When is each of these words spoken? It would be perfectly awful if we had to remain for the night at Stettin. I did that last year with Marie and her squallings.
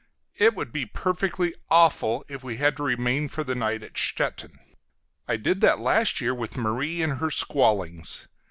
It 0.39 0.55
would 0.55 0.71
be 0.71 0.87
perfectly 0.87 1.53
awful 1.69 2.25
if 2.27 2.43
we 2.43 2.57
had 2.57 2.75
to 2.77 2.83
remain 2.83 3.27
for 3.27 3.43
the 3.43 3.53
night 3.53 3.83
at 3.83 3.95
Stettin. 3.99 4.57
I 5.27 5.37
did 5.37 5.61
that 5.61 5.79
last 5.79 6.19
year 6.19 6.33
with 6.33 6.57
Marie 6.57 7.03
and 7.03 7.19
her 7.19 7.29
squallings. 7.29 8.27